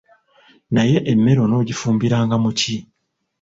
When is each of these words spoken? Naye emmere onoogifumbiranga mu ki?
Naye 0.73 0.97
emmere 1.11 1.39
onoogifumbiranga 1.45 2.35
mu 2.43 2.51
ki? 2.59 2.75